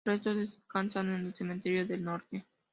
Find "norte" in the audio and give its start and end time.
2.03-2.43